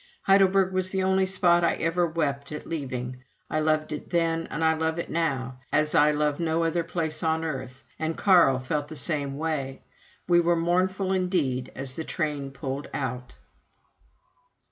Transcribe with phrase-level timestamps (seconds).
[0.23, 3.23] Heidelberg was the only spot I ever wept at leaving.
[3.51, 7.21] I loved it then, and I love it now, as I love no other place
[7.21, 9.83] on earth and Carl felt the same way.
[10.27, 13.35] We were mournful, indeed, as that train pulled out.